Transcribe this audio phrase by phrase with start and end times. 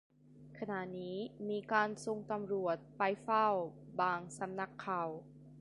[0.57, 1.17] ขณะนี้
[1.49, 3.47] มีการส่งตำรวจไปเฝ้า
[4.01, 5.09] บางสำนักข่าว